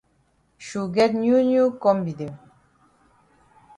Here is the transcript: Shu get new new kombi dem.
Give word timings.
Shu 0.65 0.81
get 0.95 1.13
new 1.13 1.39
new 1.49 1.65
kombi 1.83 2.11
dem. 2.19 2.33